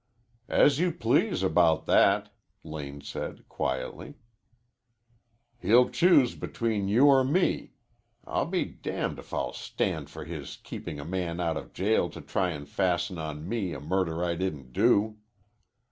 "As 0.49 0.79
you 0.79 0.91
please 0.91 1.43
about 1.43 1.85
that," 1.85 2.33
Lane 2.63 3.01
said 3.01 3.47
quietly. 3.47 4.15
"He'll 5.59 5.91
choose 5.91 6.33
between 6.33 6.87
you 6.87 7.05
or 7.05 7.23
me. 7.23 7.73
I'll 8.25 8.47
be 8.47 8.65
damned 8.65 9.19
if 9.19 9.31
I'll 9.31 9.53
stand 9.53 10.09
for 10.09 10.25
his 10.25 10.57
keeping 10.63 10.99
a 10.99 11.05
man 11.05 11.39
out 11.39 11.55
of 11.55 11.71
jail 11.71 12.09
to 12.09 12.21
try 12.21 12.49
and 12.49 12.67
fasten 12.67 13.19
on 13.19 13.47
me 13.47 13.73
a 13.73 13.79
murder 13.79 14.23
I 14.25 14.33
didn't 14.33 14.73
do." 14.73 15.19